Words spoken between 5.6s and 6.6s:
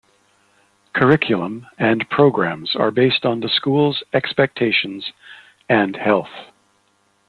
and health.